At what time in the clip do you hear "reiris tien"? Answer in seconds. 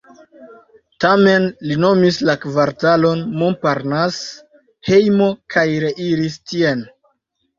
5.85-6.83